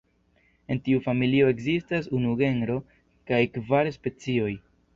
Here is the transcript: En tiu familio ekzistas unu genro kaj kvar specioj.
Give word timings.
En 0.75 0.79
tiu 0.87 1.01
familio 1.07 1.49
ekzistas 1.53 2.09
unu 2.21 2.33
genro 2.41 2.81
kaj 3.33 3.43
kvar 3.59 3.95
specioj. 4.01 4.53